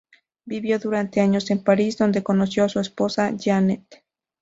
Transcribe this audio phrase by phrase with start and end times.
[0.47, 4.03] Vivió durante años en París, donde conoció a su esposa, Jeanette.